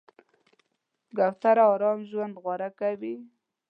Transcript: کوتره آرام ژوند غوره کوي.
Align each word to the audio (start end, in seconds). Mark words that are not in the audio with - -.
کوتره 1.17 1.63
آرام 1.73 1.99
ژوند 2.09 2.33
غوره 2.43 2.69
کوي. 2.79 3.15